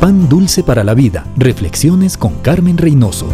Pan 0.00 0.28
dulce 0.28 0.62
para 0.62 0.84
la 0.84 0.94
vida. 0.94 1.26
Reflexiones 1.36 2.16
con 2.16 2.36
Carmen 2.38 2.78
Reynoso. 2.78 3.28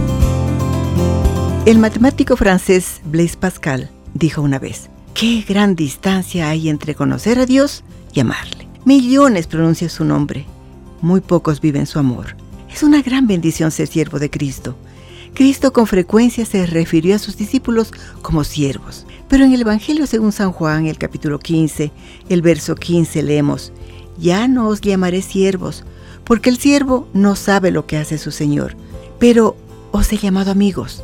El 1.66 1.78
matemático 1.78 2.38
francés 2.38 3.02
Blaise 3.04 3.36
Pascal 3.36 3.90
dijo 4.14 4.40
una 4.40 4.58
vez, 4.58 4.88
qué 5.12 5.44
gran 5.46 5.76
distancia 5.76 6.48
hay 6.48 6.70
entre 6.70 6.94
conocer 6.94 7.38
a 7.38 7.44
Dios 7.44 7.84
y 8.14 8.20
amarle. 8.20 8.66
Millones 8.86 9.46
pronuncian 9.46 9.90
su 9.90 10.06
nombre, 10.06 10.46
muy 11.02 11.20
pocos 11.20 11.60
viven 11.60 11.84
su 11.84 11.98
amor. 11.98 12.34
Es 12.72 12.82
una 12.82 13.02
gran 13.02 13.26
bendición 13.26 13.70
ser 13.70 13.86
siervo 13.86 14.18
de 14.18 14.30
Cristo. 14.30 14.74
Cristo 15.34 15.70
con 15.74 15.86
frecuencia 15.86 16.46
se 16.46 16.64
refirió 16.64 17.16
a 17.16 17.18
sus 17.18 17.36
discípulos 17.36 17.92
como 18.22 18.42
siervos. 18.42 19.04
Pero 19.28 19.44
en 19.44 19.52
el 19.52 19.60
Evangelio 19.60 20.06
según 20.06 20.32
San 20.32 20.50
Juan, 20.50 20.86
el 20.86 20.96
capítulo 20.96 21.38
15, 21.38 21.92
el 22.30 22.40
verso 22.40 22.74
15 22.74 23.22
leemos, 23.22 23.70
Ya 24.16 24.48
no 24.48 24.68
os 24.68 24.80
llamaré 24.80 25.20
siervos, 25.20 25.84
porque 26.24 26.50
el 26.50 26.58
siervo 26.58 27.08
no 27.12 27.36
sabe 27.36 27.70
lo 27.70 27.86
que 27.86 27.96
hace 27.96 28.18
su 28.18 28.30
Señor, 28.30 28.76
pero 29.18 29.56
os 29.92 30.12
he 30.12 30.16
llamado 30.16 30.50
amigos, 30.50 31.02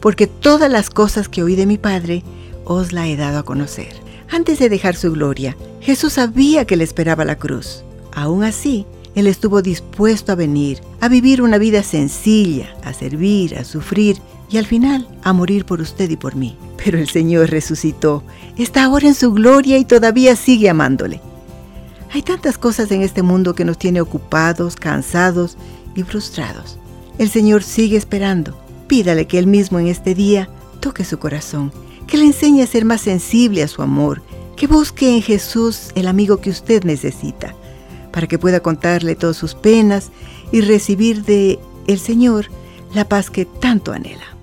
porque 0.00 0.26
todas 0.26 0.70
las 0.70 0.90
cosas 0.90 1.28
que 1.28 1.42
oí 1.42 1.56
de 1.56 1.66
mi 1.66 1.78
Padre 1.78 2.22
os 2.64 2.92
la 2.92 3.06
he 3.08 3.16
dado 3.16 3.38
a 3.38 3.44
conocer. 3.44 3.92
Antes 4.30 4.58
de 4.58 4.68
dejar 4.68 4.94
su 4.94 5.12
gloria, 5.12 5.56
Jesús 5.80 6.14
sabía 6.14 6.64
que 6.64 6.76
le 6.76 6.84
esperaba 6.84 7.24
la 7.24 7.36
cruz. 7.36 7.82
Aún 8.14 8.44
así, 8.44 8.86
Él 9.14 9.26
estuvo 9.26 9.60
dispuesto 9.60 10.32
a 10.32 10.36
venir, 10.36 10.80
a 11.00 11.08
vivir 11.08 11.42
una 11.42 11.58
vida 11.58 11.82
sencilla, 11.82 12.74
a 12.84 12.92
servir, 12.92 13.58
a 13.58 13.64
sufrir 13.64 14.18
y 14.48 14.58
al 14.58 14.66
final 14.66 15.08
a 15.22 15.32
morir 15.32 15.64
por 15.64 15.80
usted 15.80 16.08
y 16.10 16.16
por 16.16 16.36
mí. 16.36 16.56
Pero 16.82 16.98
el 16.98 17.08
Señor 17.08 17.50
resucitó, 17.50 18.22
está 18.56 18.84
ahora 18.84 19.08
en 19.08 19.14
su 19.14 19.32
gloria 19.32 19.78
y 19.78 19.84
todavía 19.84 20.36
sigue 20.36 20.70
amándole. 20.70 21.20
Hay 22.12 22.22
tantas 22.22 22.58
cosas 22.58 22.90
en 22.90 23.02
este 23.02 23.22
mundo 23.22 23.54
que 23.54 23.64
nos 23.64 23.78
tiene 23.78 24.00
ocupados, 24.00 24.74
cansados 24.74 25.56
y 25.94 26.02
frustrados. 26.02 26.76
El 27.18 27.30
Señor 27.30 27.62
sigue 27.62 27.96
esperando. 27.96 28.58
Pídale 28.88 29.26
que 29.26 29.38
Él 29.38 29.46
mismo 29.46 29.78
en 29.78 29.86
este 29.86 30.14
día 30.14 30.48
toque 30.80 31.04
su 31.04 31.18
corazón, 31.18 31.72
que 32.08 32.16
le 32.16 32.24
enseñe 32.24 32.62
a 32.62 32.66
ser 32.66 32.84
más 32.84 33.02
sensible 33.02 33.62
a 33.62 33.68
su 33.68 33.82
amor, 33.82 34.22
que 34.56 34.66
busque 34.66 35.14
en 35.14 35.22
Jesús 35.22 35.90
el 35.94 36.08
amigo 36.08 36.38
que 36.38 36.50
usted 36.50 36.82
necesita, 36.82 37.54
para 38.10 38.26
que 38.26 38.38
pueda 38.38 38.58
contarle 38.58 39.14
todas 39.14 39.36
sus 39.36 39.54
penas 39.54 40.10
y 40.50 40.62
recibir 40.62 41.24
de 41.24 41.60
el 41.86 42.00
Señor 42.00 42.46
la 42.92 43.08
paz 43.08 43.30
que 43.30 43.44
tanto 43.44 43.92
anhela. 43.92 44.36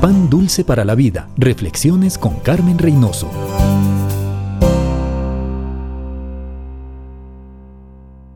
Pan 0.00 0.28
dulce 0.28 0.64
para 0.64 0.84
la 0.84 0.96
vida. 0.96 1.28
Reflexiones 1.36 2.18
con 2.18 2.36
Carmen 2.40 2.78
Reynoso. 2.78 3.28